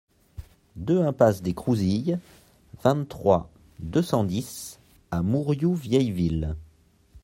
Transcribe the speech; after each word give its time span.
deux 0.77 0.99
impasse 0.99 1.43
des 1.43 1.53
Crouzilles, 1.53 2.17
vingt-trois, 2.83 3.51
deux 3.77 4.01
cent 4.01 4.23
dix 4.23 4.79
à 5.11 5.21
Mourioux-Vieilleville 5.21 6.55